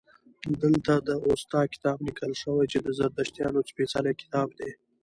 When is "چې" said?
2.71-2.77